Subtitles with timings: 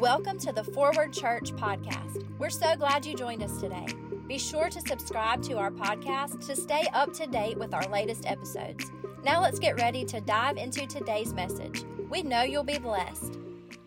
[0.00, 2.26] Welcome to the Forward Church podcast.
[2.36, 3.86] We're so glad you joined us today.
[4.26, 8.26] Be sure to subscribe to our podcast to stay up to date with our latest
[8.26, 8.90] episodes.
[9.22, 11.84] Now let's get ready to dive into today's message.
[12.10, 13.38] We know you'll be blessed.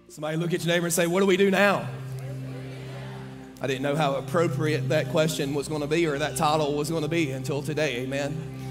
[0.07, 1.87] Somebody look at your neighbor and say, What do we do now?
[3.61, 6.89] I didn't know how appropriate that question was going to be or that title was
[6.89, 7.97] going to be until today.
[7.97, 8.66] Amen.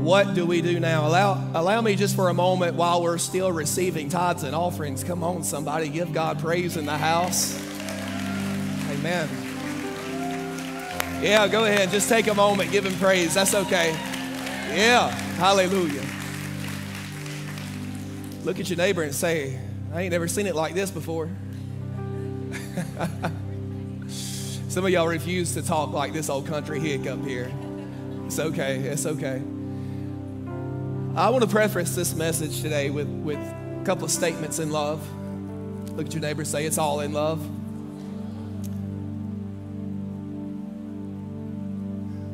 [0.00, 1.08] What do we do now?
[1.08, 5.02] Allow, allow me just for a moment while we're still receiving tithes and offerings.
[5.02, 7.60] Come on, somebody, give God praise in the house.
[8.90, 9.28] Amen.
[11.20, 11.90] Yeah, go ahead.
[11.90, 13.34] Just take a moment, give him praise.
[13.34, 13.90] That's okay.
[14.70, 16.04] Yeah, hallelujah.
[18.44, 19.58] Look at your neighbor and say,
[19.92, 21.28] I ain't never seen it like this before.
[24.08, 27.50] Some of y'all refuse to talk like this old country hick up here.
[28.26, 28.76] It's okay.
[28.76, 29.42] It's okay.
[31.18, 35.04] I want to preface this message today with, with a couple of statements in love.
[35.96, 37.40] Look at your neighbor say, It's all in love.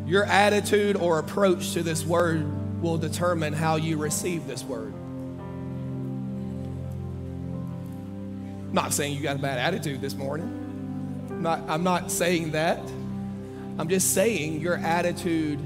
[0.06, 4.92] Your attitude or approach to this word will determine how you receive this word.
[8.74, 10.46] not saying you got a bad attitude this morning.
[11.30, 12.80] I'm not, I'm not saying that.
[13.78, 15.58] I'm just saying your attitude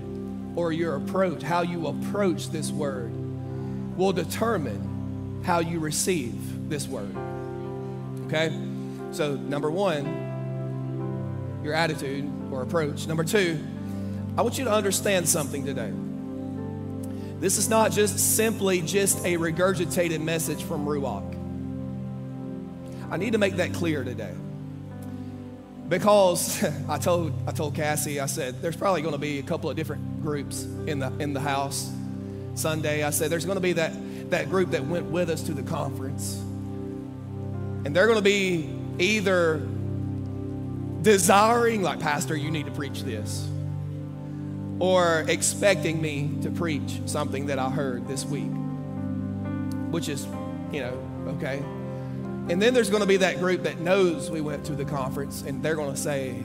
[0.56, 3.12] or your approach, how you approach this word,
[3.96, 7.14] will determine how you receive this word.
[8.26, 8.48] Okay?
[9.12, 13.06] So, number one, your attitude or approach.
[13.06, 13.58] Number two,
[14.36, 15.92] I want you to understand something today.
[17.40, 21.34] This is not just simply just a regurgitated message from Ruach.
[23.10, 24.34] I need to make that clear today
[25.88, 29.70] because I told I told Cassie I said there's probably going to be a couple
[29.70, 31.90] of different groups in the in the house
[32.54, 33.02] Sunday.
[33.02, 35.62] I said there's going to be that that group that went with us to the
[35.62, 36.34] conference,
[37.84, 39.66] and they're going to be either
[41.02, 43.48] desiring like Pastor, you need to preach this,
[44.78, 48.50] or expecting me to preach something that I heard this week,
[49.90, 50.26] which is
[50.72, 51.62] you know okay.
[52.48, 55.42] And then there's going to be that group that knows we went to the conference
[55.42, 56.42] and they're going to say,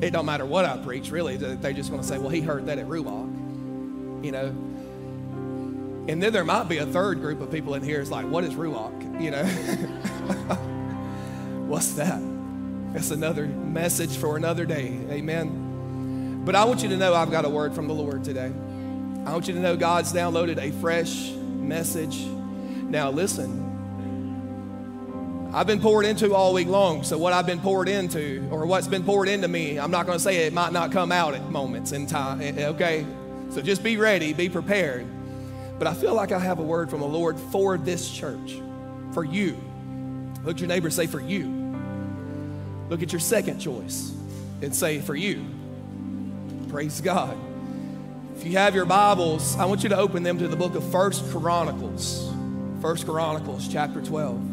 [0.00, 1.36] it don't matter what I preach, really.
[1.36, 4.46] They're just going to say, well, he heard that at Ruach, you know.
[6.08, 8.42] And then there might be a third group of people in here is like, what
[8.42, 9.44] is Ruach, you know?
[11.68, 12.20] What's that?
[12.92, 14.98] That's another message for another day.
[15.08, 16.42] Amen.
[16.44, 18.52] But I want you to know I've got a word from the Lord today.
[19.24, 22.24] I want you to know God's downloaded a fresh message.
[22.24, 23.71] Now, listen,
[25.54, 27.02] I've been poured into all week long.
[27.02, 30.16] So, what I've been poured into, or what's been poured into me, I'm not going
[30.16, 33.04] to say it might not come out at moments in time, eh, eh, okay?
[33.50, 35.06] So, just be ready, be prepared.
[35.78, 38.58] But I feel like I have a word from the Lord for this church,
[39.12, 39.58] for you.
[40.42, 41.46] Look at your neighbor say, for you.
[42.88, 44.10] Look at your second choice
[44.62, 45.44] and say, for you.
[46.70, 47.36] Praise God.
[48.36, 50.90] If you have your Bibles, I want you to open them to the book of
[50.90, 52.32] First Chronicles.
[52.80, 54.51] First Chronicles, chapter 12.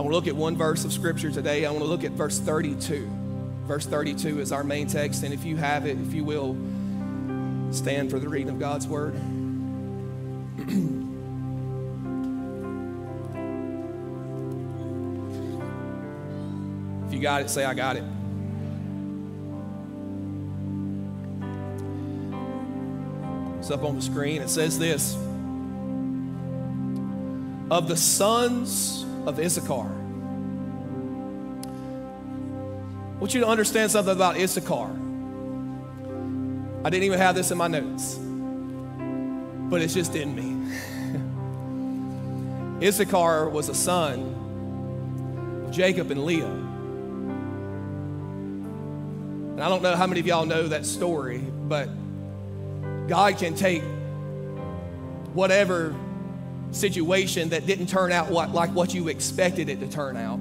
[0.00, 1.66] I want to look at one verse of scripture today.
[1.66, 3.06] I want to look at verse 32.
[3.66, 6.56] Verse 32 is our main text, and if you have it, if you will,
[7.70, 9.14] stand for the reading of God's word.
[17.06, 18.04] if you got it, say, I got it.
[23.58, 24.40] It's up on the screen.
[24.40, 25.14] It says this
[27.70, 29.90] Of the sons of Issachar.
[33.14, 34.90] I want you to understand something about Issachar.
[36.82, 38.18] I didn't even have this in my notes,
[39.70, 40.56] but it's just in me.
[42.86, 46.46] Issachar was a son of Jacob and Leah.
[49.60, 51.90] And I don't know how many of y'all know that story, but
[53.06, 53.82] God can take
[55.34, 55.94] whatever
[56.72, 60.40] situation that didn't turn out what, like what you expected it to turn out.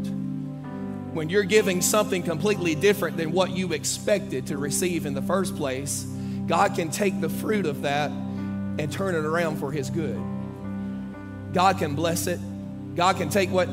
[1.14, 5.56] When you're giving something completely different than what you expected to receive in the first
[5.56, 6.04] place,
[6.48, 10.22] God can take the fruit of that and turn it around for His good.
[11.54, 12.40] God can bless it.
[12.96, 13.68] God can take what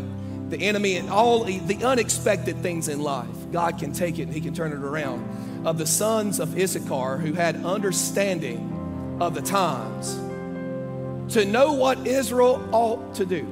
[0.50, 4.40] the enemy and all the unexpected things in life, God can take it and He
[4.40, 5.66] can turn it around.
[5.66, 10.16] Of the sons of Issachar who had understanding of the times,
[11.30, 13.44] to know what Israel ought to do.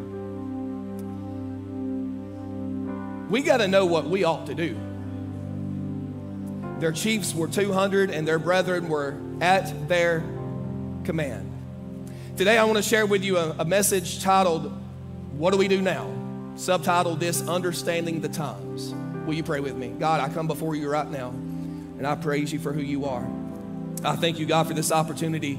[3.30, 4.78] We got to know what we ought to do.
[6.78, 10.20] Their chiefs were 200 and their brethren were at their
[11.04, 11.50] command.
[12.36, 14.72] Today, I want to share with you a, a message titled,
[15.36, 16.12] What Do We Do Now?
[16.56, 18.94] Subtitle this Understanding the Times.
[19.26, 19.88] Will you pray with me?
[19.88, 23.26] God, I come before you right now and I praise you for who you are.
[24.04, 25.58] I thank you, God, for this opportunity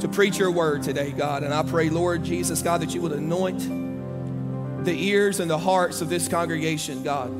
[0.00, 1.42] to preach your word today, God.
[1.42, 3.60] And I pray, Lord Jesus, God, that you would anoint
[4.84, 7.30] the ears and the hearts of this congregation, God.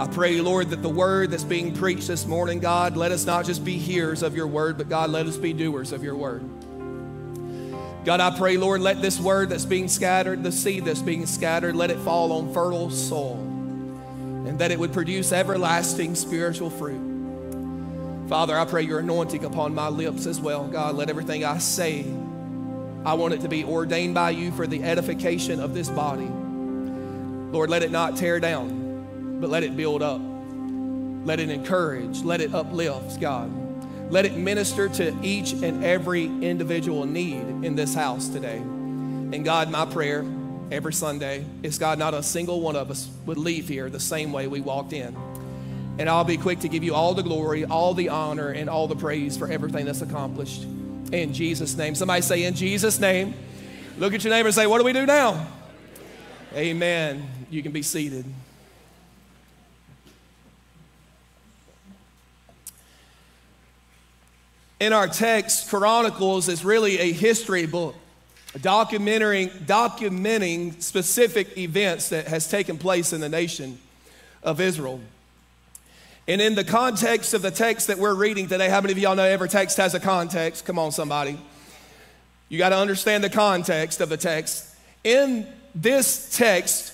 [0.00, 3.46] I pray, Lord, that the word that's being preached this morning, God, let us not
[3.46, 6.42] just be hearers of your word, but God, let us be doers of your word.
[8.04, 11.76] God, I pray, Lord, let this word that's being scattered, the seed that's being scattered,
[11.76, 13.48] let it fall on fertile soil
[14.48, 17.07] and that it would produce everlasting spiritual fruit.
[18.28, 20.68] Father, I pray your anointing upon my lips as well.
[20.68, 22.04] God, let everything I say,
[23.04, 26.26] I want it to be ordained by you for the edification of this body.
[26.26, 30.20] Lord, let it not tear down, but let it build up.
[31.24, 33.50] Let it encourage, let it uplift, God.
[34.12, 38.58] Let it minister to each and every individual need in this house today.
[38.58, 40.24] And God, my prayer
[40.70, 44.32] every Sunday is God, not a single one of us would leave here the same
[44.32, 45.16] way we walked in.
[45.98, 48.86] And I'll be quick to give you all the glory, all the honor, and all
[48.86, 50.62] the praise for everything that's accomplished.
[51.12, 51.94] In Jesus' name.
[51.96, 53.34] Somebody say, In Jesus' name.
[53.98, 55.46] Look at your neighbor and say, What do we do now?
[56.54, 57.28] Amen.
[57.50, 58.24] You can be seated.
[64.80, 67.96] In our text, Chronicles is really a history book,
[68.54, 73.80] documenting, documenting specific events that has taken place in the nation
[74.44, 75.00] of Israel.
[76.28, 79.16] And in the context of the text that we're reading today, how many of y'all
[79.16, 80.66] know every text has a context?
[80.66, 81.38] Come on, somebody.
[82.50, 84.76] You got to understand the context of the text.
[85.04, 86.92] In this text,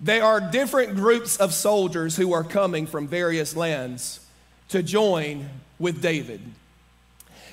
[0.00, 4.24] there are different groups of soldiers who are coming from various lands
[4.68, 5.48] to join
[5.80, 6.40] with David.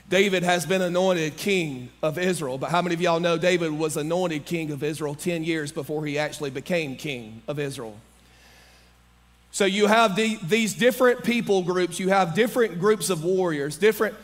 [0.09, 3.97] David has been anointed king of Israel, but how many of y'all know David was
[3.97, 7.97] anointed king of Israel 10 years before he actually became king of Israel?
[9.53, 14.15] So you have the, these different people groups, you have different groups of warriors, different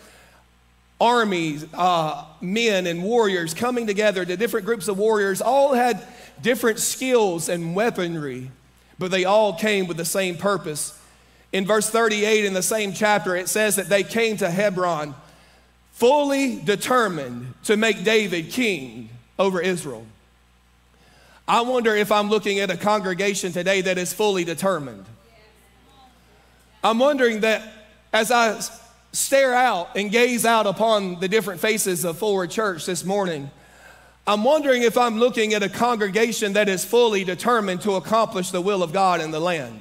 [1.00, 6.02] armies, uh, men and warriors coming together, the different groups of warriors all had
[6.42, 8.50] different skills and weaponry,
[8.98, 11.00] but they all came with the same purpose.
[11.54, 15.14] In verse 38 in the same chapter, it says that they came to Hebron
[15.92, 20.08] fully determined to make David king over Israel.
[21.48, 25.06] I wonder if I'm looking at a congregation today that is fully determined.
[26.84, 27.62] I'm wondering that
[28.14, 28.60] as I
[29.12, 33.52] stare out and gaze out upon the different faces of Forward Church this morning,
[34.26, 38.62] I'm wondering if I'm looking at a congregation that is fully determined to accomplish the
[38.62, 39.80] will of God in the land.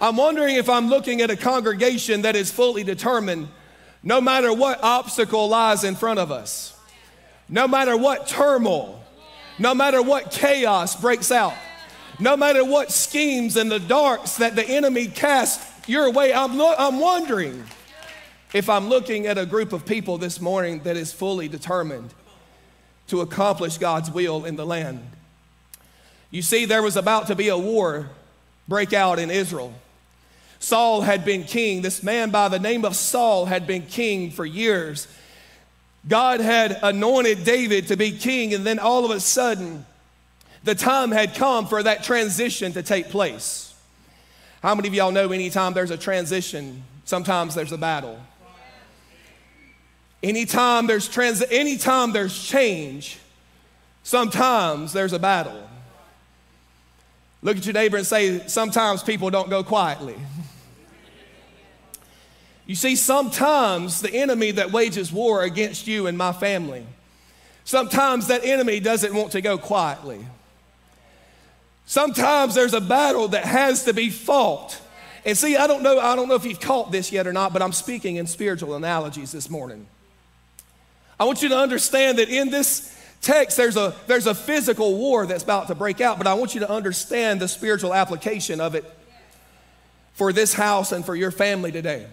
[0.00, 3.48] I'm wondering if I'm looking at a congregation that is fully determined
[4.02, 6.78] no matter what obstacle lies in front of us,
[7.48, 9.02] no matter what turmoil,
[9.58, 11.54] no matter what chaos breaks out,
[12.18, 16.74] no matter what schemes and the darks that the enemy casts your way, I'm, lo-
[16.78, 17.64] I'm wondering
[18.52, 22.14] if I'm looking at a group of people this morning that is fully determined
[23.08, 25.00] to accomplish God's will in the land.
[26.30, 28.08] You see, there was about to be a war
[28.66, 29.74] break out in Israel.
[30.58, 31.82] Saul had been king.
[31.82, 35.06] This man by the name of Saul had been king for years.
[36.08, 39.84] God had anointed David to be king, and then all of a sudden,
[40.64, 43.74] the time had come for that transition to take place.
[44.62, 48.18] How many of y'all know anytime there's a transition, sometimes there's a battle?
[50.22, 53.18] Anytime there's trans- anytime there's change,
[54.02, 55.68] sometimes there's a battle.
[57.42, 60.16] Look at your neighbor and say, sometimes people don't go quietly.
[62.64, 66.86] You see, sometimes the enemy that wages war against you and my family,
[67.64, 70.24] sometimes that enemy doesn't want to go quietly.
[71.86, 74.80] Sometimes there's a battle that has to be fought.
[75.24, 77.52] And see, I don't know, I don't know if you've caught this yet or not,
[77.52, 79.86] but I'm speaking in spiritual analogies this morning.
[81.18, 85.26] I want you to understand that in this text, there's a, there's a physical war
[85.26, 88.74] that's about to break out, but I want you to understand the spiritual application of
[88.74, 88.84] it
[90.14, 92.06] for this house and for your family today.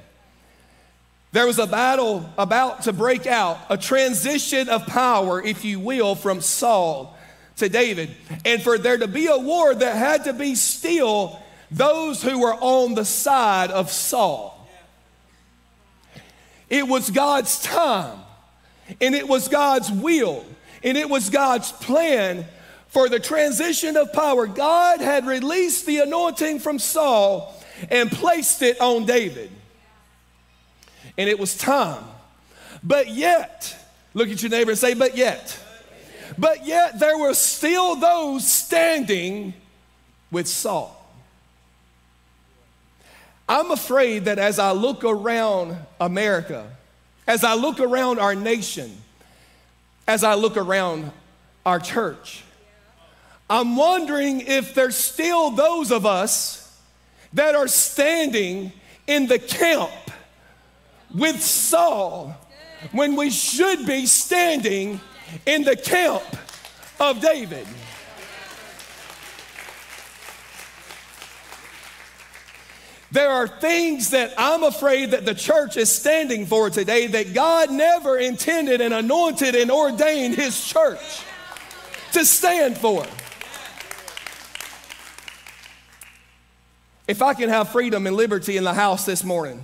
[1.33, 6.15] There was a battle about to break out, a transition of power, if you will,
[6.15, 7.17] from Saul
[7.57, 8.11] to David.
[8.45, 11.39] And for there to be a war, there had to be still
[11.69, 14.57] those who were on the side of Saul.
[16.69, 18.19] It was God's time,
[19.01, 20.45] and it was God's will,
[20.83, 22.45] and it was God's plan
[22.87, 24.47] for the transition of power.
[24.47, 27.53] God had released the anointing from Saul
[27.89, 29.51] and placed it on David
[31.17, 32.03] and it was time.
[32.83, 33.75] But yet,
[34.13, 35.57] look at your neighbor and say, but yet.
[36.37, 39.53] But yet there were still those standing
[40.31, 40.97] with Saul.
[43.47, 46.69] I'm afraid that as I look around America,
[47.27, 48.95] as I look around our nation,
[50.07, 51.11] as I look around
[51.65, 52.43] our church,
[53.49, 56.79] I'm wondering if there's still those of us
[57.33, 58.71] that are standing
[59.07, 59.91] in the camp
[61.13, 62.33] with Saul
[62.93, 65.01] when we should be standing
[65.45, 66.23] in the camp
[66.99, 67.67] of David.
[73.11, 77.69] There are things that I'm afraid that the church is standing for today that God
[77.69, 81.21] never intended and anointed and ordained His church
[82.13, 83.05] to stand for.
[87.05, 89.61] If I can have freedom and liberty in the house this morning,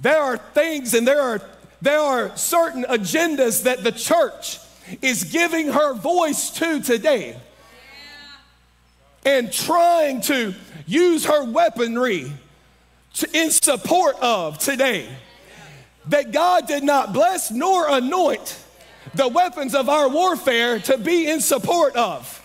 [0.00, 1.40] there are things and there are,
[1.84, 4.58] there are certain agendas that the church
[5.02, 7.38] is giving her voice to today
[9.24, 10.54] and trying to
[10.86, 12.32] use her weaponry
[13.14, 15.08] to, in support of today.
[16.06, 18.58] That God did not bless nor anoint
[19.14, 22.40] the weapons of our warfare to be in support of.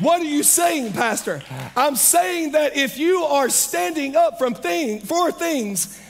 [0.00, 1.42] What are you saying, Pastor?
[1.76, 6.00] I'm saying that if you are standing up from thing, for things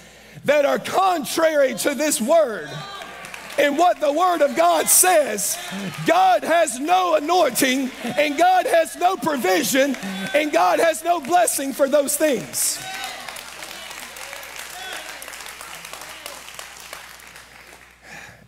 [0.44, 2.70] that are contrary to this word,
[3.58, 5.58] and what the Word of God says,
[6.06, 9.96] God has no anointing, and God has no provision,
[10.34, 12.82] and God has no blessing for those things.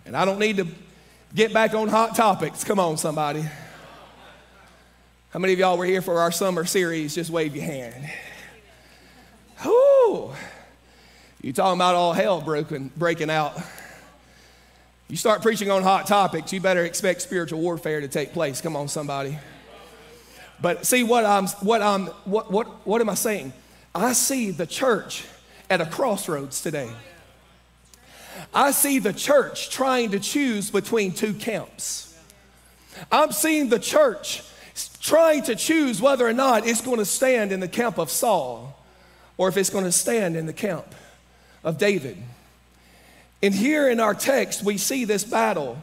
[0.07, 0.67] And I don't need to
[1.35, 2.65] get back on hot topics.
[2.65, 3.45] Come on, somebody.
[5.31, 7.15] How many of y'all were here for our summer series?
[7.15, 8.11] Just wave your hand.
[9.65, 10.33] Whoo!
[11.43, 13.61] You talking about all hell broken, breaking out.
[15.09, 18.61] You start preaching on hot topics, you better expect spiritual warfare to take place.
[18.61, 19.37] Come on, somebody.
[20.61, 23.53] But see what I'm what I'm what what what am I saying?
[23.93, 25.25] I see the church
[25.69, 26.89] at a crossroads today.
[28.55, 32.17] I see the church trying to choose between two camps.
[33.11, 34.45] I'm seeing the church
[35.01, 38.79] trying to choose whether or not it's going to stand in the camp of Saul
[39.37, 40.87] or if it's going to stand in the camp
[41.64, 42.16] of David.
[43.42, 45.78] And here in our text, we see this battle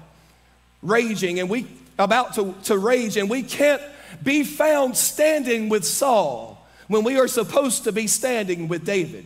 [0.81, 1.67] raging and we
[1.97, 3.81] about to, to rage, and we can't
[4.23, 9.25] be found standing with Saul when we are supposed to be standing with David.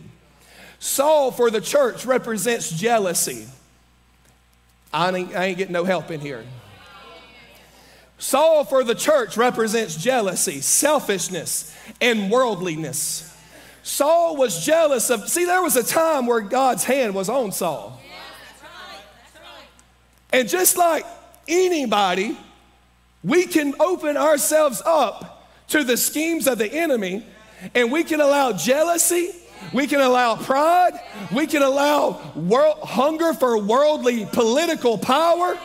[0.80, 3.46] Saul for the church represents jealousy.
[4.92, 6.44] I ain't, I ain't getting no help in here.
[8.18, 13.33] Saul for the church represents jealousy, selfishness, and worldliness.
[13.84, 18.00] Saul was jealous of, see, there was a time where God's hand was on Saul.
[20.32, 21.04] And just like
[21.46, 22.36] anybody,
[23.22, 27.26] we can open ourselves up to the schemes of the enemy
[27.74, 29.32] and we can allow jealousy,
[29.74, 30.98] we can allow pride,
[31.30, 35.58] we can allow world, hunger for worldly political power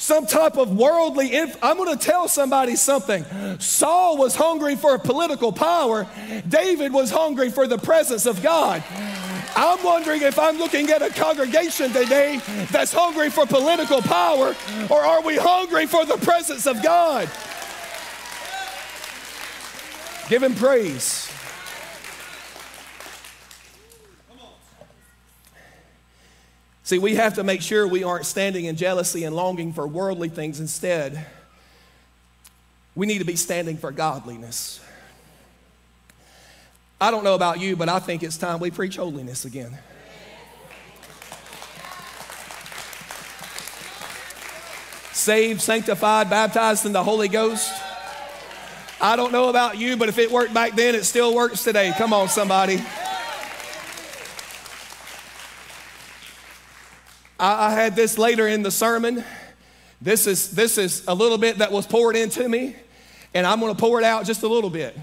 [0.00, 3.22] some type of worldly I'm going to tell somebody something.
[3.58, 6.08] Saul was hungry for political power.
[6.48, 8.82] David was hungry for the presence of God.
[9.54, 12.40] I'm wondering if I'm looking at a congregation today
[12.70, 14.56] that's hungry for political power,
[14.88, 17.30] or are we hungry for the presence of God?
[20.30, 21.30] Give him praise.
[26.90, 30.28] See, we have to make sure we aren't standing in jealousy and longing for worldly
[30.28, 30.58] things.
[30.58, 31.24] Instead,
[32.96, 34.80] we need to be standing for godliness.
[37.00, 39.78] I don't know about you, but I think it's time we preach holiness again.
[45.12, 47.72] Saved, sanctified, baptized in the Holy Ghost.
[49.00, 51.94] I don't know about you, but if it worked back then, it still works today.
[51.96, 52.82] Come on, somebody.
[57.40, 59.24] I, I had this later in the sermon.
[60.00, 62.76] This is, this is a little bit that was poured into me,
[63.34, 64.96] and I'm going to pour it out just a little bit.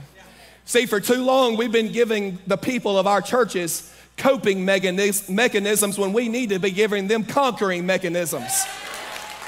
[0.65, 6.13] See, for too long, we've been giving the people of our churches coping mechanisms when
[6.13, 8.65] we need to be giving them conquering mechanisms.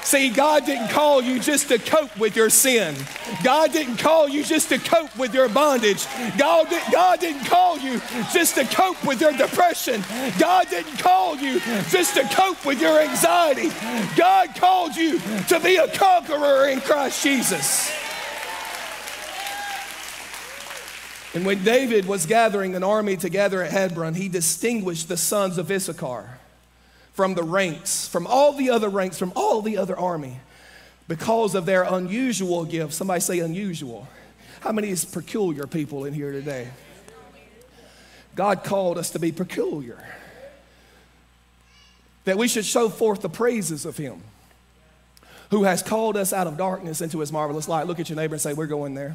[0.02, 2.96] See, God didn't call you just to cope with your sin.
[3.44, 6.06] God didn't call you just to cope with your bondage.
[6.38, 8.00] God, did, God didn't call you
[8.32, 10.02] just to cope with your depression.
[10.38, 13.70] God didn't call you just to cope with your anxiety.
[14.16, 17.92] God called you to be a conqueror in Christ Jesus.
[21.34, 25.70] And when David was gathering an army together at Hebron, he distinguished the sons of
[25.70, 26.39] Issachar
[27.20, 30.40] from the ranks, from all the other ranks, from all the other army.
[31.06, 32.94] because of their unusual gift.
[32.94, 34.08] Somebody say unusual.
[34.60, 36.68] How many is peculiar people in here today?
[38.34, 40.02] God called us to be peculiar.
[42.24, 44.22] That we should show forth the praises of Him
[45.50, 47.86] who has called us out of darkness into His marvelous light.
[47.86, 49.14] Look at your neighbor and say, We're going there.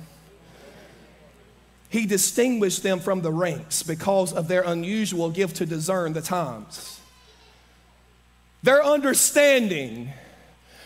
[1.89, 7.01] He distinguished them from the ranks because of their unusual gift to discern the times.
[8.65, 10.11] Their understanding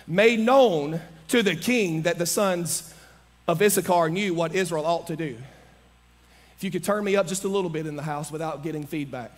[0.06, 2.94] made known to the king that the sons
[3.48, 5.38] of Issachar knew what Israel ought to do.
[6.58, 8.86] If you could turn me up just a little bit in the house without getting
[8.86, 9.32] feedback.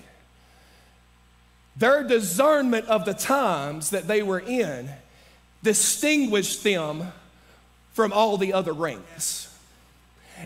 [1.78, 4.90] Their discernment of the times that they were in
[5.62, 7.12] distinguished them
[7.94, 9.56] from all the other ranks.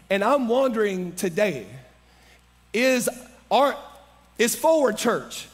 [0.09, 1.65] And I'm wondering today
[2.73, 3.07] is,
[3.49, 3.77] our,
[4.37, 5.47] is Forward Church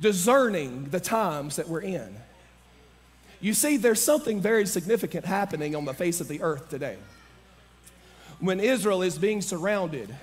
[0.00, 2.16] discerning the times that we're in?
[3.40, 6.96] You see, there's something very significant happening on the face of the earth today.
[8.40, 10.14] When Israel is being surrounded,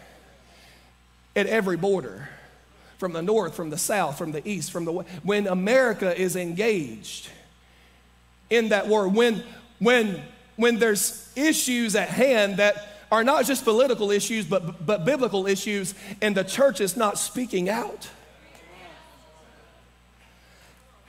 [1.36, 2.30] at every border
[2.98, 5.10] from the north, from the south, from the east, from the west.
[5.24, 7.30] When America is engaged
[8.50, 9.44] in that war, when,
[9.80, 10.22] when,
[10.56, 15.96] when there's issues at hand that are not just political issues, but, but biblical issues,
[16.22, 18.10] and the church is not speaking out,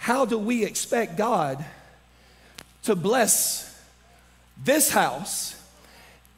[0.02, 1.64] how do we expect God
[2.82, 3.80] to bless
[4.64, 5.54] this house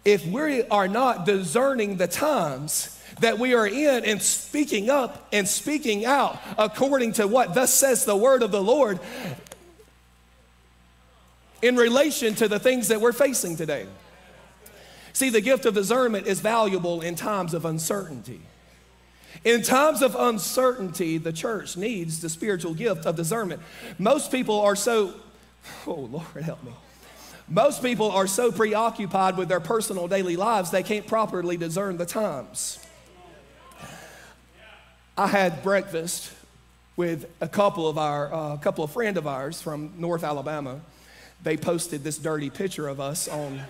[0.05, 5.49] if we are not discerning the times that we are in and speaking up and
[5.49, 9.01] speaking out according to what thus says the word of the Lord
[11.63, 13.87] in relation to the things that we're facing today.
[15.15, 18.43] See, the gift of discernment is valuable in times of uncertainty.
[19.43, 23.61] In times of uncertainty, the church needs the spiritual gift of discernment.
[23.99, 25.15] Most people are so,
[25.87, 26.73] oh Lord, help me.
[27.49, 32.07] Most people are so preoccupied with their personal daily lives, they can't properly discern the
[32.07, 32.79] times.
[35.17, 36.33] I had breakfast
[36.97, 40.81] with a couple of our, uh, a couple of friend of ours from North Alabama.
[41.43, 43.61] They posted this dirty picture of us on.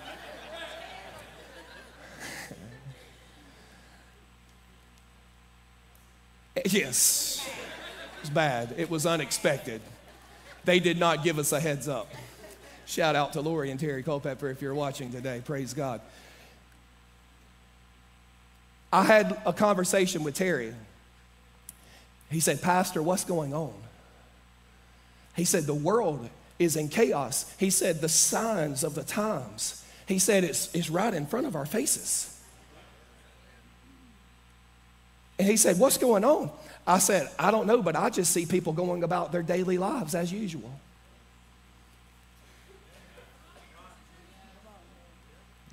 [6.65, 8.73] yes, it was bad.
[8.77, 9.81] It was unexpected.
[10.63, 12.11] They did not give us a heads up.
[12.87, 15.41] Shout out to Lori and Terry Culpepper if you're watching today.
[15.43, 16.01] Praise God.
[18.93, 20.73] I had a conversation with Terry
[22.29, 23.73] he said, Pastor, what's going on?
[25.35, 27.53] He said, The world is in chaos.
[27.57, 29.83] He said, The signs of the times.
[30.07, 32.34] He said, It's, it's right in front of our faces.
[35.37, 36.49] And he said, What's going on?
[36.87, 40.13] I said, I don't know, but I just see people going about their daily lives
[40.13, 40.71] as usual.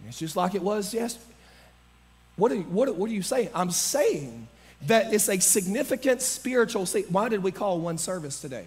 [0.08, 1.24] It's just like it was yesterday.
[2.36, 3.50] What are, what, what are you saying?
[3.54, 4.48] I'm saying
[4.86, 6.86] that it's a significant spiritual.
[7.08, 8.64] Why did we call one service today?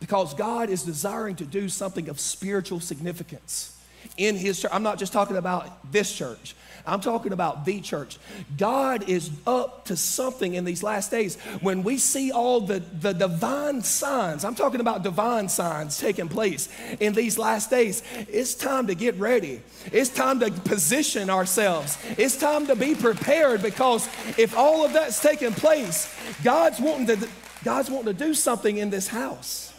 [0.00, 3.76] Because God is desiring to do something of spiritual significance
[4.16, 4.70] in His church.
[4.72, 6.54] I'm not just talking about this church.
[6.86, 8.18] I'm talking about the church.
[8.56, 11.36] God is up to something in these last days.
[11.60, 16.68] When we see all the, the divine signs, I'm talking about divine signs taking place
[17.00, 19.62] in these last days, it's time to get ready.
[19.92, 21.98] It's time to position ourselves.
[22.16, 27.28] It's time to be prepared because if all of that's taking place, God's wanting to,
[27.64, 29.72] God's wanting to do something in this house.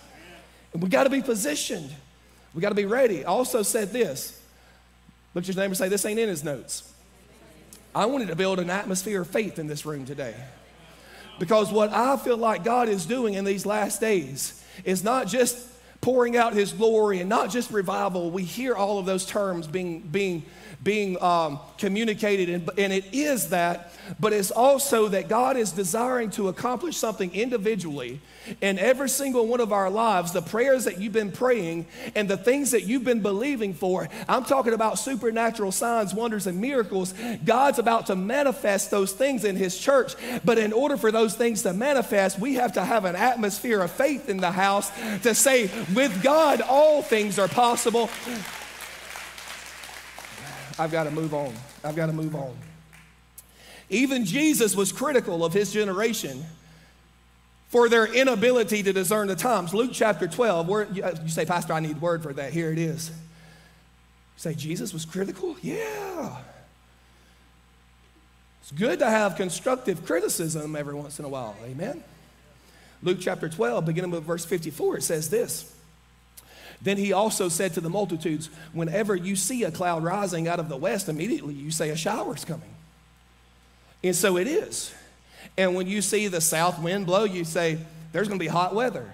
[0.74, 1.89] And we got to be positioned.
[2.54, 3.24] We got to be ready.
[3.24, 4.41] I also said this.
[5.34, 6.91] Look at your neighbor and say, This ain't in his notes.
[7.97, 10.36] I wanted to build an atmosphere of faith in this room today.
[11.39, 15.57] Because what I feel like God is doing in these last days is not just
[15.99, 18.29] pouring out his glory and not just revival.
[18.29, 20.43] We hear all of those terms being, being
[20.83, 26.29] being um, communicated, and, and it is that, but it's also that God is desiring
[26.31, 28.21] to accomplish something individually
[28.61, 30.31] in every single one of our lives.
[30.31, 34.45] The prayers that you've been praying and the things that you've been believing for, I'm
[34.45, 37.13] talking about supernatural signs, wonders, and miracles.
[37.43, 41.63] God's about to manifest those things in His church, but in order for those things
[41.63, 44.91] to manifest, we have to have an atmosphere of faith in the house
[45.23, 48.09] to say, with God, all things are possible.
[50.79, 51.53] I've got to move on.
[51.83, 52.55] I've got to move on.
[53.89, 56.43] Even Jesus was critical of his generation
[57.69, 59.73] for their inability to discern the times.
[59.73, 62.53] Luke chapter 12, where, uh, you say, Pastor, I need word for that.
[62.53, 63.09] Here it is.
[63.09, 63.15] You
[64.37, 65.55] say, Jesus was critical?
[65.61, 66.37] Yeah.
[68.61, 71.55] It's good to have constructive criticism every once in a while.
[71.63, 72.03] Amen.
[73.01, 75.73] Luke chapter 12, beginning with verse 54, it says this
[76.81, 80.69] Then he also said to the multitudes, Whenever you see a cloud rising out of
[80.69, 82.69] the west, immediately you say a shower's coming.
[84.03, 84.93] And so it is.
[85.57, 87.79] And when you see the south wind blow, you say,
[88.11, 89.09] There's going to be hot weather.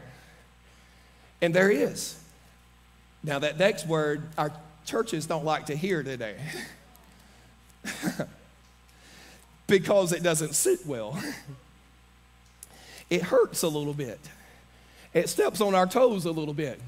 [1.42, 2.20] And there is.
[3.24, 4.52] Now, that next word, our
[4.86, 6.36] churches don't like to hear today
[9.68, 11.18] because it doesn't sit well.
[13.10, 14.20] it hurts a little bit,
[15.14, 16.82] it steps on our toes a little bit.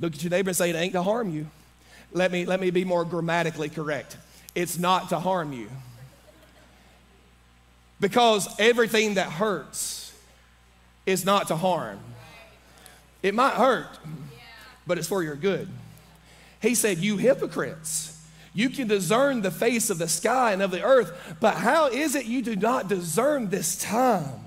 [0.00, 1.46] Look at your neighbor and say, It ain't to harm you.
[2.12, 4.16] Let me, let me be more grammatically correct.
[4.54, 5.68] It's not to harm you.
[8.00, 10.12] Because everything that hurts
[11.04, 11.98] is not to harm.
[13.22, 13.98] It might hurt,
[14.86, 15.68] but it's for your good.
[16.60, 18.14] He said, You hypocrites.
[18.54, 22.14] You can discern the face of the sky and of the earth, but how is
[22.14, 24.40] it you do not discern this time?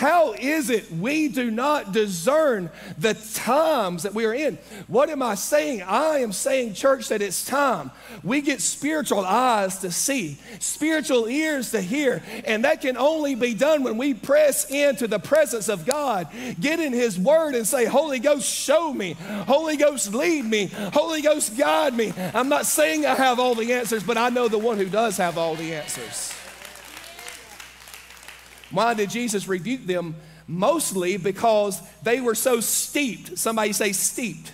[0.00, 4.56] How is it we do not discern the times that we are in?
[4.86, 5.82] What am I saying?
[5.82, 7.90] I am saying, church, that it's time.
[8.24, 13.52] We get spiritual eyes to see, spiritual ears to hear, and that can only be
[13.52, 17.84] done when we press into the presence of God, get in His Word, and say,
[17.84, 19.12] Holy Ghost, show me.
[19.46, 20.68] Holy Ghost, lead me.
[20.94, 22.14] Holy Ghost, guide me.
[22.32, 25.18] I'm not saying I have all the answers, but I know the one who does
[25.18, 26.32] have all the answers.
[28.70, 30.16] Why did Jesus rebuke them?
[30.46, 33.38] Mostly because they were so steeped.
[33.38, 34.52] Somebody say steeped.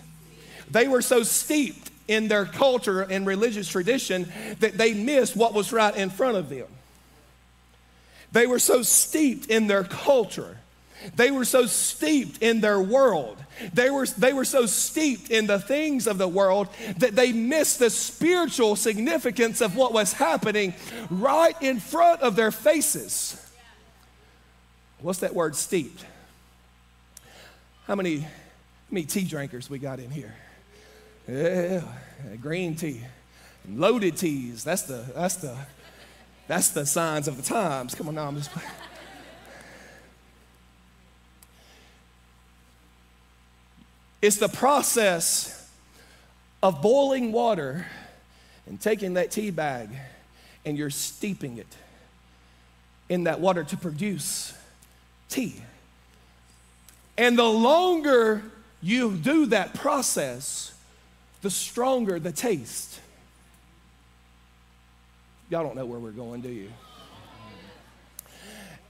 [0.71, 5.73] They were so steeped in their culture and religious tradition that they missed what was
[5.73, 6.67] right in front of them.
[8.33, 10.59] They were so steeped in their culture.
[11.15, 13.39] They were so steeped in their world.
[13.73, 17.79] They were, they were so steeped in the things of the world that they missed
[17.79, 20.75] the spiritual significance of what was happening
[21.11, 23.43] right in front of their faces.
[25.01, 26.05] What's that word steeped?
[27.87, 28.29] How many, how
[28.91, 30.35] many tea drinkers we got in here?
[31.29, 31.83] Yeah,
[32.41, 33.03] green tea.
[33.69, 34.65] Loaded teas.
[34.65, 35.57] That's the that's the
[36.47, 37.95] that's the signs of the times.
[37.95, 38.51] Come on now, I'm just
[44.23, 45.71] It's the process
[46.63, 47.87] of boiling water
[48.67, 49.91] and taking that tea bag
[50.65, 51.67] and you're steeping it
[53.09, 54.53] in that water to produce
[55.29, 55.55] tea.
[57.19, 58.43] And the longer
[58.83, 60.75] you do that process,
[61.43, 63.01] the stronger the taste.
[65.49, 66.71] Y'all don't know where we're going, do you?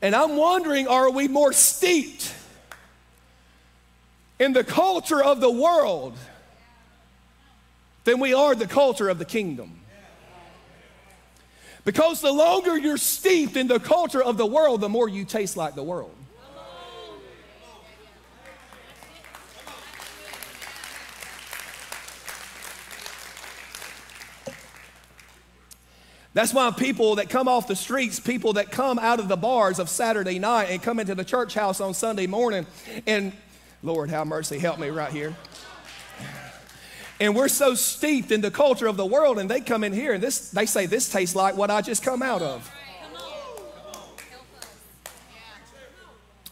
[0.02, 2.34] And I'm wondering are we more steeped
[4.38, 6.16] in the culture of the world
[8.04, 9.80] than we are the culture of the kingdom?
[11.84, 15.56] Because the longer you're steeped in the culture of the world, the more you taste
[15.56, 16.14] like the world.
[26.36, 29.78] That's why people that come off the streets, people that come out of the bars
[29.78, 32.66] of Saturday night and come into the church house on Sunday morning,
[33.06, 33.32] and
[33.82, 35.34] Lord, have mercy, help me right here.
[37.20, 40.12] And we're so steeped in the culture of the world, and they come in here
[40.12, 42.70] and this, they say, This tastes like what I just come out of.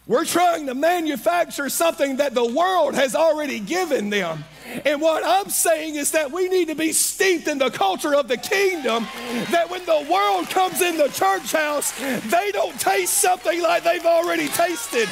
[0.07, 4.44] We're trying to manufacture something that the world has already given them.
[4.85, 8.29] And what I'm saying is that we need to be steeped in the culture of
[8.29, 9.07] the kingdom,
[9.51, 11.92] that when the world comes in the church house,
[12.31, 15.09] they don't taste something like they've already tasted.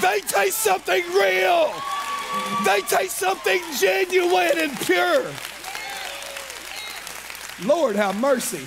[0.00, 1.72] They taste something real.
[2.64, 5.26] They taste something genuine and pure.
[7.64, 8.66] Lord, have mercy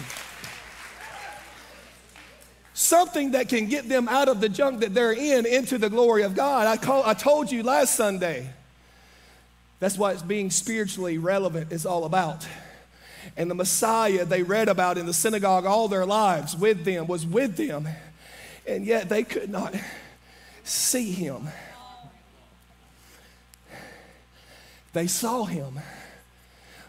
[2.73, 6.23] something that can get them out of the junk that they're in into the glory
[6.23, 6.67] of God.
[6.67, 8.49] I, call, I told you last Sunday.
[9.83, 12.47] That's what being spiritually relevant is all about.
[13.35, 17.25] And the Messiah they read about in the synagogue all their lives with them was
[17.25, 17.89] with them,
[18.65, 19.75] and yet they could not
[20.63, 21.49] see him.
[24.93, 25.81] They saw him,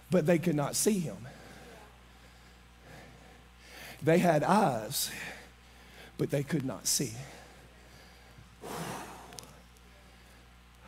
[0.08, 1.26] but they could not see him.
[4.04, 5.10] They had eyes
[6.16, 7.10] but they could not see.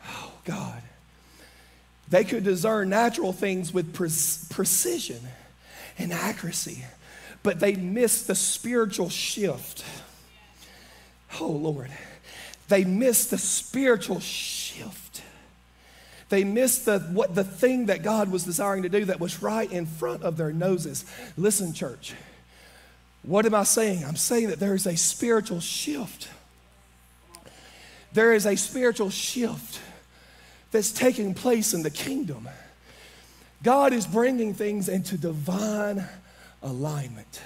[0.09, 0.86] Oh, God.
[2.09, 4.09] They could discern natural things with pre-
[4.49, 5.19] precision
[5.97, 6.85] and accuracy,
[7.43, 9.83] but they missed the spiritual shift.
[11.39, 11.91] Oh, Lord.
[12.69, 15.21] They missed the spiritual shift.
[16.29, 19.71] They missed the, what, the thing that God was desiring to do that was right
[19.71, 21.05] in front of their noses.
[21.37, 22.13] Listen, church.
[23.23, 24.03] What am I saying?
[24.05, 26.29] I'm saying that there is a spiritual shift.
[28.13, 29.79] There is a spiritual shift
[30.71, 32.47] that's taking place in the kingdom.
[33.63, 36.07] God is bringing things into divine
[36.61, 37.41] alignment.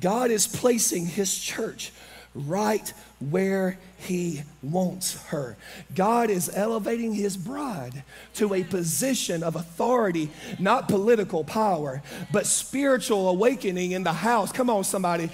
[0.00, 1.92] God is placing his church
[2.34, 5.56] right where he wants her.
[5.94, 8.02] God is elevating his bride
[8.34, 14.52] to a position of authority, not political power, but spiritual awakening in the house.
[14.52, 15.30] Come on, somebody.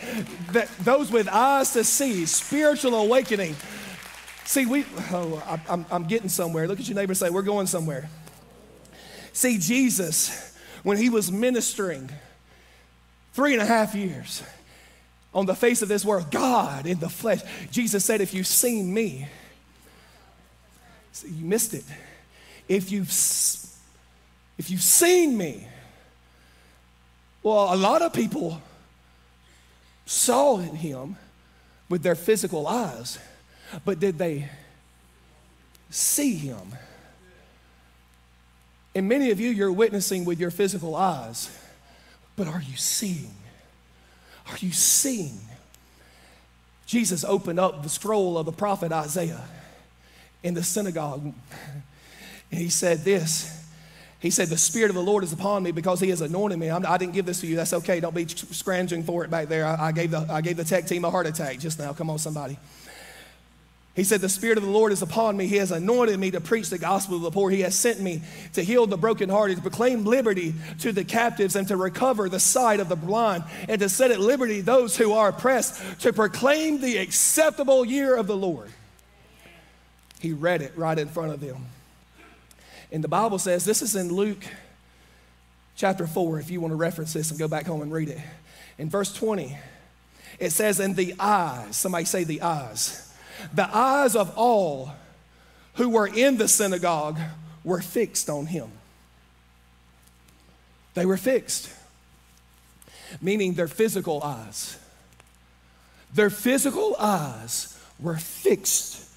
[0.53, 3.57] That those with eyes to see, spiritual awakening.
[4.50, 6.66] See, we, oh, I, I'm, I'm getting somewhere.
[6.66, 8.10] Look at your neighbor and say, We're going somewhere.
[9.32, 12.10] See, Jesus, when he was ministering
[13.32, 14.42] three and a half years,
[15.32, 17.42] on the face of this world, God in the flesh.
[17.70, 19.28] Jesus said, If you've seen me,
[21.12, 21.84] so you missed it.
[22.66, 23.12] If you've,
[24.58, 25.68] if you've seen me,
[27.44, 28.60] well, a lot of people
[30.06, 31.14] saw him
[31.88, 33.20] with their physical eyes,
[33.85, 34.48] but did they
[35.90, 36.74] see him?
[38.94, 41.56] And many of you, you're witnessing with your physical eyes,
[42.37, 43.35] but are you seeing?
[44.48, 45.40] Are you seeing?
[46.87, 49.44] Jesus opened up the scroll of the prophet Isaiah
[50.42, 53.56] in the synagogue, and he said this.
[54.20, 56.70] He said, The Spirit of the Lord is upon me because He has anointed me.
[56.70, 57.56] I'm, I did not give this to you.
[57.56, 58.00] That's okay.
[58.00, 59.64] Don't be scrounging for it back there.
[59.64, 61.94] I, I, gave the, I gave the tech team a heart attack just now.
[61.94, 62.59] Come on, somebody.
[63.96, 65.46] He said, The Spirit of the Lord is upon me.
[65.46, 67.50] He has anointed me to preach the gospel to the poor.
[67.50, 68.22] He has sent me
[68.53, 72.79] to heal the brokenhearted, to proclaim liberty to the captives, and to recover the sight
[72.79, 76.98] of the blind, and to set at liberty those who are oppressed, to proclaim the
[76.98, 78.70] acceptable year of the Lord.
[80.20, 81.66] He read it right in front of them.
[82.92, 84.44] And the Bible says, this is in Luke
[85.76, 88.18] chapter 4, if you want to reference this and go back home and read it.
[88.79, 89.57] In verse 20,
[90.38, 93.09] it says, In the eyes, somebody say the eyes
[93.53, 94.92] the eyes of all
[95.74, 97.18] who were in the synagogue
[97.64, 98.70] were fixed on him.
[100.94, 101.72] They were fixed,
[103.20, 104.79] meaning their physical eyes.
[106.12, 109.09] Their physical eyes were fixed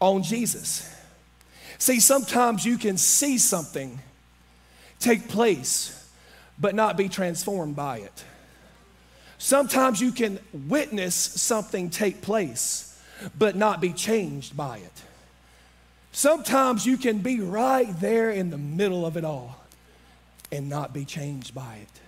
[0.00, 0.92] on Jesus.
[1.78, 3.98] See, sometimes you can see something
[5.00, 6.10] take place,
[6.58, 8.24] but not be transformed by it.
[9.38, 12.95] Sometimes you can witness something take place
[13.38, 15.02] but not be changed by it.
[16.12, 19.64] Sometimes you can be right there in the middle of it all
[20.50, 22.00] and not be changed by it.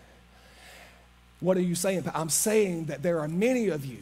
[1.41, 2.05] What are you saying?
[2.15, 3.99] I'm saying that there are many of you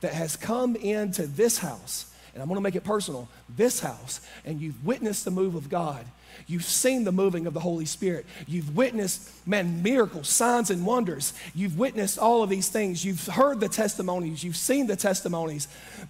[0.00, 4.20] that has come into this house, and I'm going to make it personal, this house,
[4.44, 6.04] and you've witnessed the move of God
[6.46, 8.26] You've seen the moving of the Holy Spirit.
[8.46, 11.32] You've witnessed, man, miracles, signs, and wonders.
[11.54, 13.04] You've witnessed all of these things.
[13.04, 14.44] You've heard the testimonies.
[14.44, 15.68] You've seen the testimonies.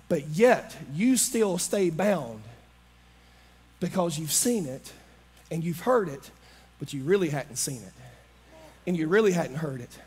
[0.08, 2.42] But yet, you still stay bound
[3.80, 4.92] because you've seen it
[5.50, 6.30] and you've heard it,
[6.78, 7.92] but you really hadn't seen it
[8.86, 9.98] and you really hadn't heard it.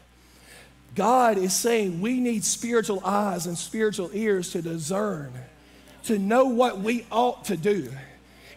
[0.95, 5.32] God is saying we need spiritual eyes and spiritual ears to discern,
[6.06, 7.91] to know what we ought to do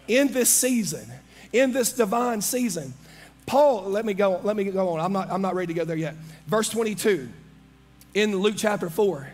[0.09, 1.11] in this season
[1.53, 2.95] in this divine season.
[3.47, 5.01] Paul, let me go, let me go on.
[5.01, 6.15] I'm not, I'm not ready to go there yet.
[6.47, 7.29] Verse 22
[8.15, 9.29] in Luke chapter 4.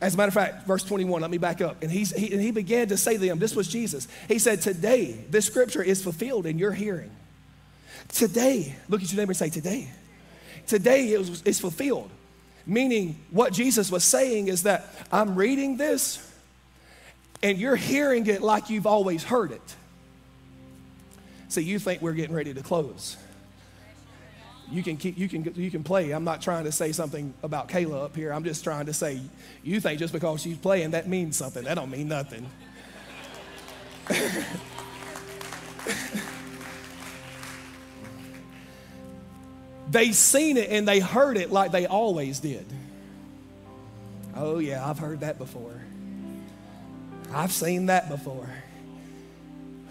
[0.00, 1.82] As a matter of fact, verse 21, let me back up.
[1.82, 4.08] And, he's, he, and he began to say to them, this was Jesus.
[4.28, 7.10] He said, Today, this scripture is fulfilled in your hearing.
[8.08, 9.90] Today, look at your neighbor and say, Today.
[10.66, 12.10] Today it was, it's fulfilled.
[12.64, 16.29] Meaning, what Jesus was saying is that I'm reading this
[17.42, 19.76] and you're hearing it like you've always heard it.
[21.48, 23.16] See, you think we're getting ready to close.
[24.70, 26.12] You can keep, you can, you can play.
[26.12, 28.32] I'm not trying to say something about Kayla up here.
[28.32, 29.20] I'm just trying to say,
[29.64, 31.64] you think just because she's playing that means something.
[31.64, 32.46] That don't mean nothing.
[39.90, 42.66] they seen it and they heard it like they always did.
[44.36, 45.80] Oh yeah, I've heard that before.
[47.32, 48.48] I've seen that before.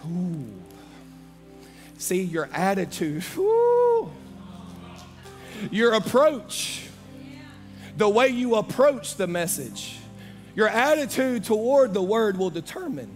[0.05, 0.45] Ooh.
[1.97, 4.09] See, your attitude, ooh.
[5.69, 6.87] your approach,
[7.97, 9.97] the way you approach the message,
[10.55, 13.09] your attitude toward the word will determine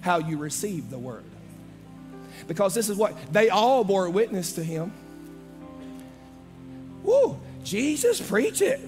[0.00, 1.24] how you receive the word.
[2.46, 4.92] Because this is what they all bore witness to him.
[7.02, 8.80] Woo, Jesus, preach it.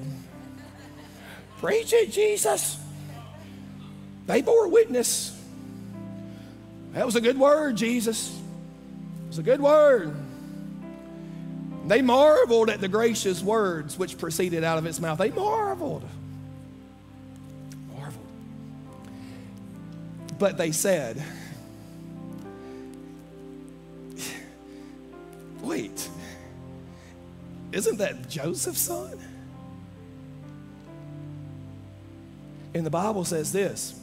[1.58, 2.78] Preach it, Jesus.
[4.30, 5.36] They bore witness.
[6.92, 8.30] That was a good word, Jesus.
[8.30, 10.14] It was a good word.
[11.88, 15.18] They marveled at the gracious words which proceeded out of its mouth.
[15.18, 16.04] They marveled.
[17.96, 18.26] Marveled.
[20.38, 21.20] But they said,
[25.60, 26.08] Wait,
[27.72, 29.18] isn't that Joseph's son?
[32.74, 33.99] And the Bible says this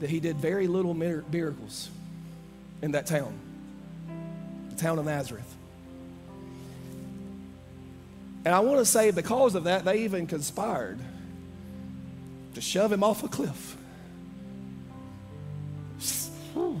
[0.00, 1.90] that he did very little miracles
[2.82, 3.32] in that town,
[4.70, 5.54] the town of Nazareth.
[8.44, 10.98] And I want to say, because of that, they even conspired
[12.54, 13.76] to shove him off a cliff.
[16.54, 16.78] Hmm.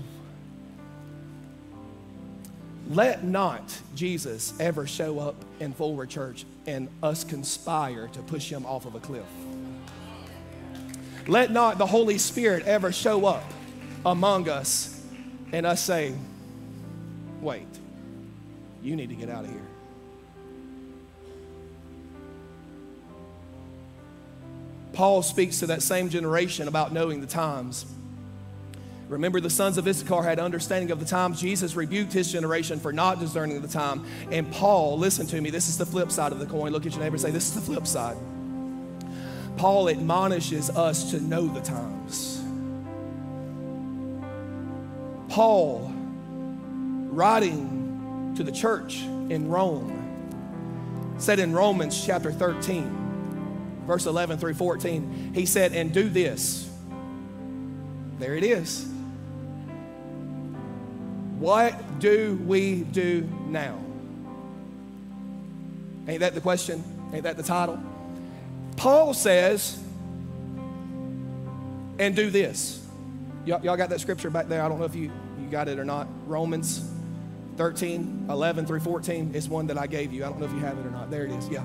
[2.88, 8.64] Let not Jesus ever show up in Forward Church and us conspire to push him
[8.64, 9.26] off of a cliff.
[11.28, 13.44] Let not the Holy Spirit ever show up
[14.04, 14.98] among us
[15.52, 16.14] and us say,
[17.42, 17.66] wait,
[18.82, 19.60] you need to get out of here.
[24.94, 27.84] Paul speaks to that same generation about knowing the times.
[29.08, 31.40] Remember, the sons of Issachar had understanding of the times.
[31.40, 34.04] Jesus rebuked his generation for not discerning the time.
[34.30, 36.72] And Paul, listen to me, this is the flip side of the coin.
[36.72, 38.16] Look at your neighbor and say, This is the flip side.
[39.56, 42.42] Paul admonishes us to know the times.
[45.28, 45.92] Paul,
[47.10, 55.32] writing to the church in Rome, said in Romans chapter 13, verse 11 through 14,
[55.34, 56.70] he said, And do this.
[58.18, 58.88] There it is.
[61.38, 63.78] What do we do now?
[66.08, 66.82] Ain't that the question?
[67.12, 67.78] Ain't that the title?
[68.78, 69.76] Paul says,
[71.98, 72.86] and do this.
[73.44, 74.62] Y'all, y'all got that scripture back there?
[74.62, 75.10] I don't know if you,
[75.40, 76.06] you got it or not.
[76.26, 76.88] Romans
[77.56, 80.24] 13, 11 through 14 is one that I gave you.
[80.24, 81.10] I don't know if you have it or not.
[81.10, 81.48] There it is.
[81.48, 81.64] Yeah.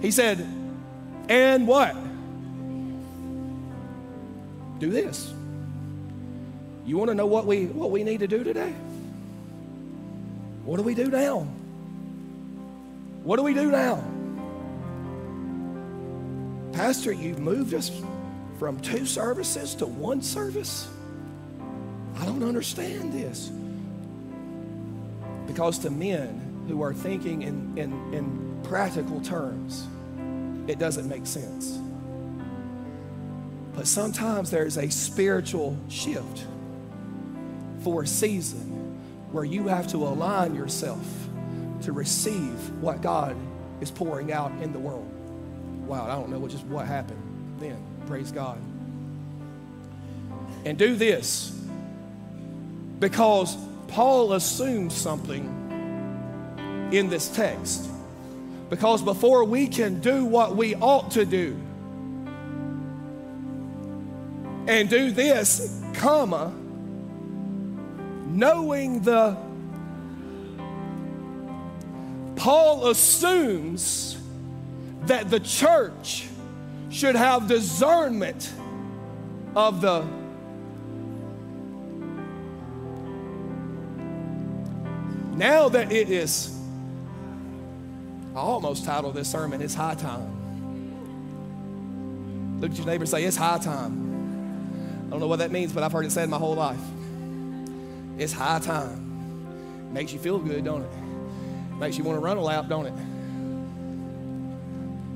[0.00, 0.38] He said,
[1.28, 1.94] and what?
[4.78, 5.32] Do this.
[6.86, 8.72] You want to know what we what we need to do today?
[10.64, 11.40] What do we do now?
[13.22, 14.02] What do we do now?
[16.72, 17.90] Pastor, you've moved us
[18.58, 20.88] from two services to one service?
[22.18, 23.50] I don't understand this.
[25.46, 29.86] Because to men who are thinking in, in, in practical terms,
[30.66, 31.78] it doesn't make sense.
[33.74, 36.46] But sometimes there's a spiritual shift
[37.80, 38.98] for a season
[39.30, 41.06] where you have to align yourself
[41.82, 43.36] to receive what God
[43.80, 45.10] is pouring out in the world
[45.86, 47.20] wow, I don't know what just what happened
[47.58, 47.78] then.
[48.06, 48.58] Praise God.
[50.64, 51.50] And do this
[52.98, 53.56] because
[53.88, 57.88] Paul assumes something in this text.
[58.70, 61.60] Because before we can do what we ought to do,
[64.66, 66.52] and do this, comma,
[68.28, 69.36] knowing the
[72.36, 74.16] Paul assumes
[75.06, 76.28] that the church
[76.90, 78.52] should have discernment
[79.56, 80.02] of the
[85.34, 86.56] now that it is
[88.34, 90.38] i almost titled this sermon it's high time.
[92.60, 95.04] Look at your neighbor and say it's high time.
[95.08, 96.80] I don't know what that means but i've heard it said my whole life.
[98.18, 99.92] It's high time.
[99.92, 100.90] Makes you feel good don't it?
[101.78, 103.11] Makes you want to run a lap don't it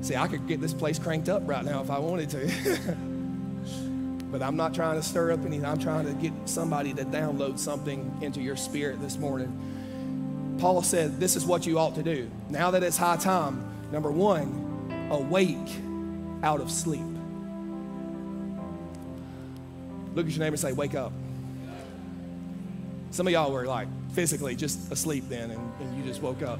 [0.01, 2.95] See, I could get this place cranked up right now if I wanted to.
[4.31, 5.65] but I'm not trying to stir up anything.
[5.65, 10.57] I'm trying to get somebody to download something into your spirit this morning.
[10.59, 12.29] Paul said, This is what you ought to do.
[12.49, 15.57] Now that it's high time, number one, awake
[16.43, 17.01] out of sleep.
[20.13, 21.13] Look at your neighbor and say, Wake up.
[23.11, 26.59] Some of y'all were like physically just asleep then, and, and you just woke up.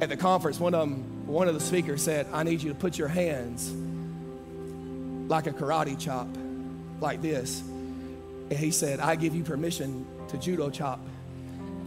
[0.00, 2.74] At the conference, one of them, one of the speakers said, I need you to
[2.74, 3.70] put your hands
[5.30, 6.26] like a karate chop,
[7.00, 7.60] like this.
[7.60, 11.00] And he said, I give you permission to judo chop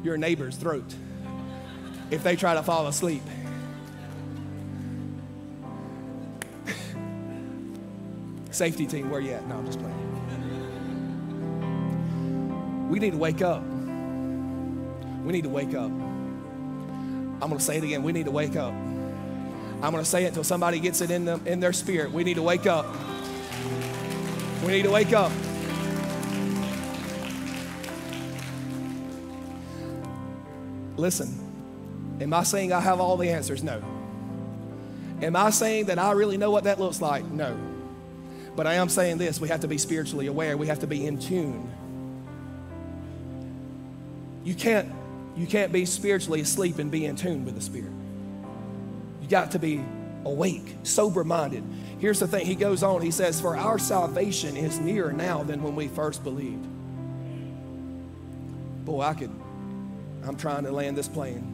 [0.03, 0.93] your neighbor's throat
[2.11, 3.23] if they try to fall asleep.
[8.51, 9.47] Safety team, where you at?
[9.47, 9.99] No, I'm just playing.
[12.89, 13.63] We need to wake up.
[13.63, 15.91] We need to wake up.
[17.43, 18.03] I'm going to say it again.
[18.03, 18.71] We need to wake up.
[18.71, 22.13] I'm going to say it until somebody gets it in, them, in their spirit.
[22.13, 22.85] We need to wake up.
[24.61, 25.29] We need to wake up.
[30.95, 31.37] Listen,
[32.21, 33.61] am I saying I have all the answers?
[33.61, 33.83] No.
[35.21, 37.25] Am I saying that I really know what that looks like?
[37.25, 37.57] No.
[38.55, 41.05] But I am saying this we have to be spiritually aware, we have to be
[41.05, 41.69] in tune.
[44.45, 44.92] You can't,
[45.35, 47.91] you can't be spiritually asleep and be in tune with the Spirit.
[49.21, 49.83] You got to be
[50.25, 51.63] awake, sober minded.
[51.99, 55.63] Here's the thing He goes on, He says, For our salvation is nearer now than
[55.63, 56.67] when we first believed.
[58.85, 59.31] Boy, I could,
[60.25, 61.49] I'm trying to land this plane.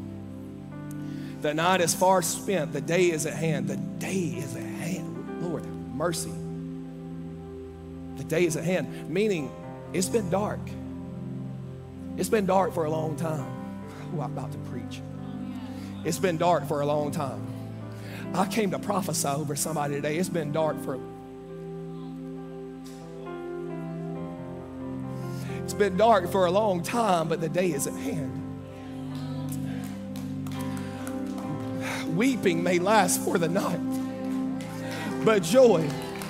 [1.41, 3.69] The night is far spent, the day is at hand.
[3.69, 5.41] The day is at hand.
[5.41, 6.33] Lord, mercy.
[8.17, 9.49] The day is at hand, meaning
[9.93, 10.59] it's been dark.
[12.17, 13.58] It's been dark for a long time.
[14.15, 15.01] Oh, I'm about to preach.
[16.05, 17.45] It's been dark for a long time.
[18.33, 20.17] I came to prophesy over somebody today.
[20.17, 20.99] It's been dark for
[25.63, 28.35] It's been dark for a long time, but the day is at hand.
[32.17, 33.79] Weeping may last for the night,
[35.23, 35.87] but joy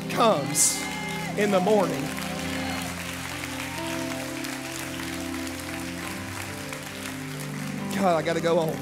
[0.09, 0.83] comes
[1.37, 2.03] in the morning.
[7.99, 8.77] God, I got to go on.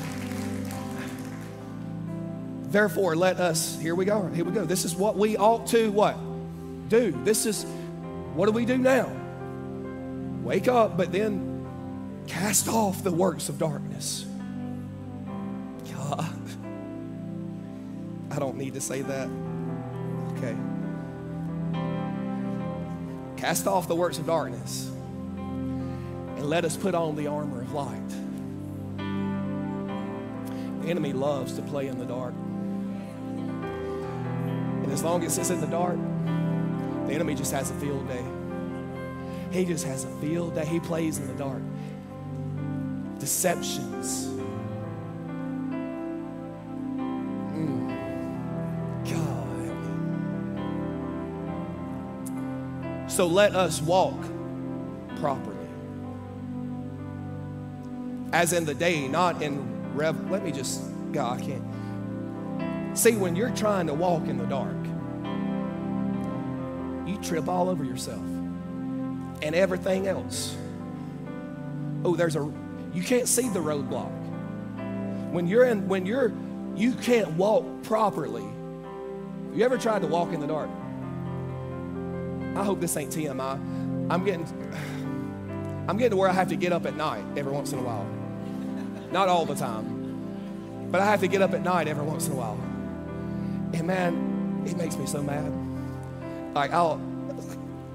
[2.69, 4.63] Therefore, let us, here we go, here we go.
[4.63, 6.15] This is what we ought to what?
[6.87, 7.19] Do.
[7.23, 7.63] This is,
[8.35, 9.09] what do we do now?
[10.43, 11.65] Wake up, but then
[12.27, 14.23] cast off the works of darkness.
[15.91, 16.39] God,
[18.29, 19.29] I don't need to say that.
[20.37, 20.55] Okay.
[23.35, 24.91] Cast off the works of darkness
[25.37, 28.26] and let us put on the armor of light.
[30.87, 32.33] Enemy loves to play in the dark.
[34.83, 35.97] And as long as it's in the dark,
[37.07, 38.23] the enemy just has a field day.
[39.51, 40.65] He just has a field day.
[40.65, 41.61] He plays in the dark.
[43.19, 44.27] Deceptions.
[47.53, 47.89] Mm.
[53.03, 53.11] God.
[53.11, 54.21] So let us walk
[55.19, 55.55] properly.
[58.31, 60.29] As in the day, not in rev.
[60.29, 60.81] Let me just,
[61.11, 62.97] God, I can't.
[62.97, 64.75] See, when you're trying to walk in the dark,
[67.07, 68.21] you trip all over yourself
[69.41, 70.55] and everything else.
[72.03, 72.51] Oh, there's a
[72.93, 74.11] you can't see the roadblock.
[75.31, 76.33] When you're in when you're
[76.75, 78.45] you can't walk properly.
[79.53, 80.69] You ever tried to walk in the dark?
[82.55, 83.59] I hope this ain't TMI.
[84.09, 84.45] I'm getting
[85.87, 87.83] I'm getting to where I have to get up at night every once in a
[87.83, 88.16] while.
[89.11, 90.89] Not all the time.
[90.91, 92.59] But I have to get up at night every once in a while.
[93.73, 95.51] And man, it makes me so mad.
[96.55, 97.01] Like I'll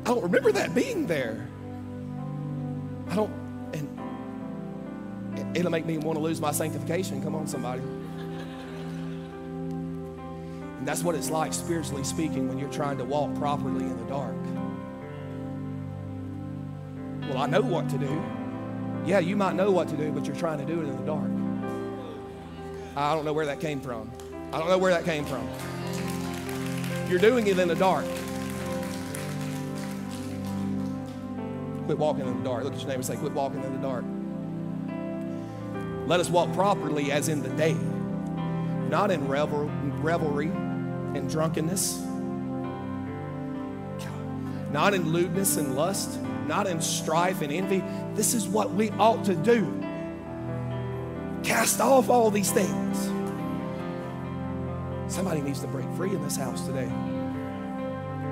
[0.05, 1.47] I don't remember that being there.
[3.09, 3.31] I don't,
[3.73, 7.23] and it'll make me want to lose my sanctification.
[7.23, 7.83] Come on, somebody.
[10.79, 14.05] And that's what it's like, spiritually speaking, when you're trying to walk properly in the
[14.07, 14.35] dark.
[17.29, 18.42] Well, I know what to do.
[19.05, 21.05] Yeah, you might know what to do, but you're trying to do it in the
[21.05, 21.31] dark.
[22.97, 24.11] I don't know where that came from.
[24.53, 25.49] I don't know where that came from.
[27.09, 28.05] You're doing it in the dark.
[31.87, 32.65] Quit walking in the dark.
[32.65, 34.05] Look at your neighbor and say, Quit walking in the dark.
[36.07, 37.75] Let us walk properly as in the day,
[38.89, 42.01] not in revel, revelry and drunkenness,
[44.71, 47.83] not in lewdness and lust, not in strife and envy.
[48.15, 49.65] This is what we ought to do.
[51.43, 52.99] Cast off all these things.
[55.13, 56.91] Somebody needs to break free in this house today.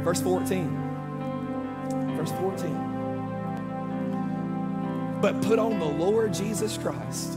[0.02, 2.16] Verse 14.
[2.16, 2.90] Verse 14
[5.20, 7.36] but put on the Lord Jesus Christ.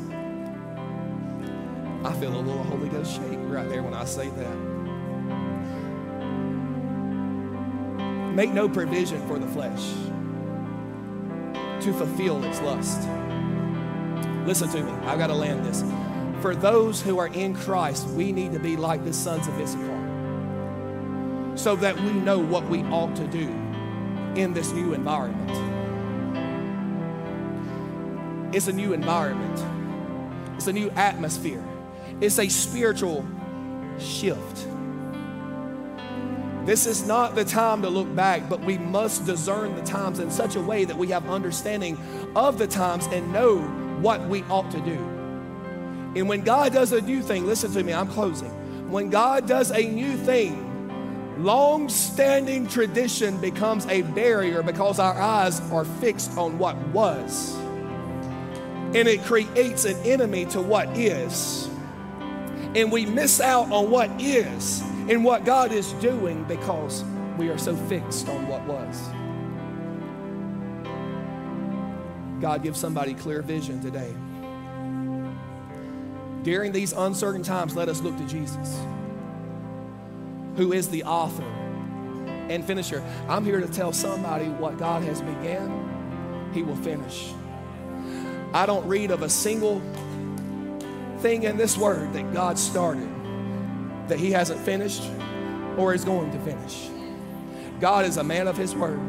[2.05, 4.55] I feel a little Holy Ghost shake right there when I say that.
[8.34, 9.82] Make no provision for the flesh
[11.84, 13.07] to fulfill its lust.
[14.45, 15.84] Listen to me, I've got to land this.
[16.41, 19.93] For those who are in Christ, we need to be like the sons of Issachar
[21.55, 23.47] so that we know what we ought to do
[24.36, 25.51] in this new environment.
[28.55, 29.59] It's a new environment,
[30.55, 31.63] it's a new atmosphere,
[32.21, 33.25] it's a spiritual
[33.99, 34.67] shift.
[36.66, 40.32] This is not the time to look back, but we must discern the times in
[40.32, 41.97] such a way that we have understanding
[42.38, 43.57] of the times and know
[43.99, 44.97] what we ought to do.
[46.16, 48.49] And when God does a new thing, listen to me, I'm closing.
[48.89, 55.59] When God does a new thing, long standing tradition becomes a barrier because our eyes
[55.72, 57.55] are fixed on what was.
[58.95, 61.68] And it creates an enemy to what is.
[62.74, 67.03] And we miss out on what is and what God is doing because
[67.37, 69.01] we are so fixed on what was.
[72.41, 74.13] God, give somebody clear vision today.
[76.43, 78.79] During these uncertain times, let us look to Jesus,
[80.55, 83.03] who is the author and finisher.
[83.29, 87.33] I'm here to tell somebody what God has began, He will finish.
[88.53, 89.81] I don't read of a single
[91.19, 93.12] thing in this word that God started
[94.07, 95.03] that He hasn't finished
[95.77, 96.89] or is going to finish.
[97.79, 98.99] God is a man of His word.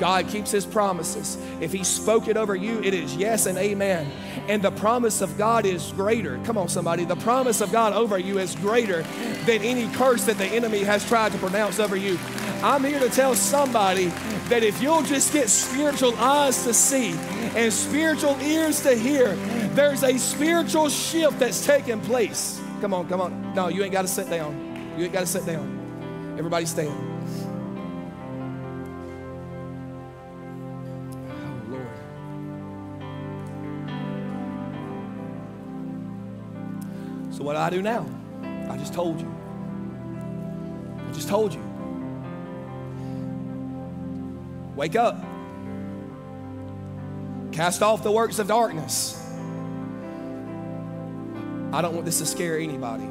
[0.00, 1.36] God keeps his promises.
[1.60, 4.10] If he spoke it over you, it is yes and amen.
[4.48, 6.40] And the promise of God is greater.
[6.44, 7.04] Come on, somebody.
[7.04, 9.02] The promise of God over you is greater
[9.44, 12.18] than any curse that the enemy has tried to pronounce over you.
[12.62, 14.06] I'm here to tell somebody
[14.48, 17.12] that if you'll just get spiritual eyes to see
[17.54, 19.34] and spiritual ears to hear,
[19.74, 22.59] there's a spiritual shift that's taking place.
[22.80, 23.54] Come on, come on.
[23.54, 24.94] No, you ain't got to sit down.
[24.96, 26.34] You ain't got to sit down.
[26.38, 26.88] Everybody stand.
[31.28, 31.86] Oh, Lord.
[37.34, 38.06] So, what do I do now?
[38.70, 39.30] I just told you.
[41.06, 41.62] I just told you.
[44.74, 45.22] Wake up.
[47.52, 49.29] Cast off the works of darkness.
[51.72, 53.06] I don't want this to scare anybody.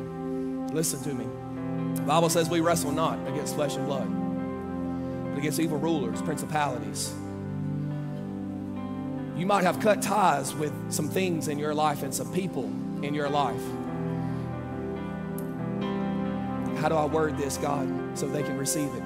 [0.74, 1.26] Listen to me.
[1.96, 4.10] The Bible says we wrestle not against flesh and blood,
[5.30, 7.14] but against evil rulers, principalities.
[9.38, 12.66] You might have cut ties with some things in your life and some people
[13.02, 13.62] in your life.
[16.82, 17.88] How do I word this, God,
[18.18, 19.04] so they can receive it?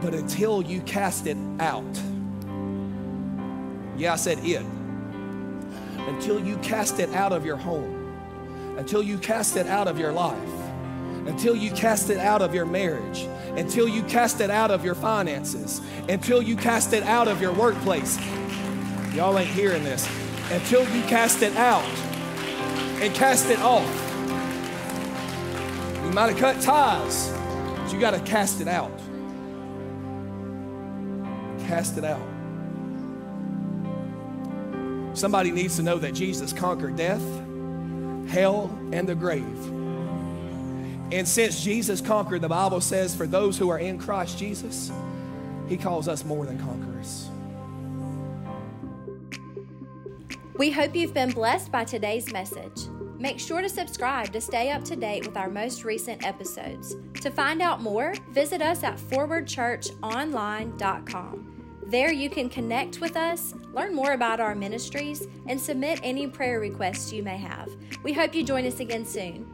[0.00, 1.84] But until you cast it out,
[3.98, 4.64] yeah, I said it.
[6.08, 7.91] Until you cast it out of your home,
[8.76, 10.38] until you cast it out of your life,
[11.26, 14.94] until you cast it out of your marriage, until you cast it out of your
[14.94, 18.18] finances, until you cast it out of your workplace.
[19.14, 20.08] Y'all ain't hearing this.
[20.50, 21.84] Until you cast it out
[23.00, 24.12] and cast it off
[26.12, 27.32] you might have cut ties,
[27.76, 28.92] but you got to cast it out.
[31.60, 32.20] Cast it out.
[35.14, 37.22] Somebody needs to know that Jesus conquered death,
[38.32, 39.44] hell, and the grave.
[41.12, 44.90] And since Jesus conquered, the Bible says, for those who are in Christ Jesus,
[45.68, 47.28] He calls us more than conquerors.
[50.56, 52.88] We hope you've been blessed by today's message.
[53.18, 56.96] Make sure to subscribe to stay up to date with our most recent episodes.
[57.20, 61.51] To find out more, visit us at forwardchurchonline.com.
[61.92, 66.58] There you can connect with us, learn more about our ministries, and submit any prayer
[66.58, 67.68] requests you may have.
[68.02, 69.51] We hope you join us again soon.